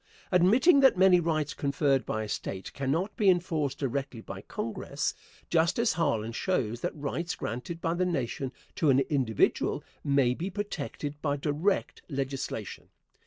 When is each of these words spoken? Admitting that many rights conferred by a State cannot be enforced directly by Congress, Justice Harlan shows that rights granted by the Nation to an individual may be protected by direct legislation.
Admitting 0.31 0.79
that 0.79 0.97
many 0.97 1.19
rights 1.19 1.53
conferred 1.53 2.07
by 2.07 2.23
a 2.23 2.27
State 2.27 2.73
cannot 2.73 3.15
be 3.15 3.29
enforced 3.29 3.77
directly 3.77 4.19
by 4.19 4.41
Congress, 4.41 5.13
Justice 5.47 5.93
Harlan 5.93 6.31
shows 6.31 6.81
that 6.81 6.95
rights 6.95 7.35
granted 7.35 7.79
by 7.79 7.93
the 7.93 8.03
Nation 8.07 8.51
to 8.73 8.89
an 8.89 9.01
individual 9.11 9.83
may 10.03 10.33
be 10.33 10.49
protected 10.49 11.21
by 11.21 11.37
direct 11.37 12.01
legislation. 12.09 12.89